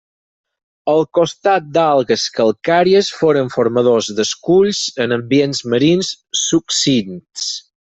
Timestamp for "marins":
5.75-6.15